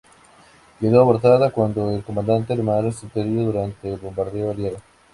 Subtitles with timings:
[0.79, 4.77] Quedó abortada cuando el comandante alemán resultó herido durante un bombardeo aliado.